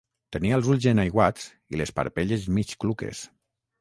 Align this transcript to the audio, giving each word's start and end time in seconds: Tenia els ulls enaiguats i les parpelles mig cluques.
Tenia 0.35 0.55
els 0.59 0.69
ulls 0.75 0.87
enaiguats 0.91 1.45
i 1.75 1.81
les 1.83 1.93
parpelles 1.99 2.49
mig 2.59 2.77
cluques. 2.85 3.21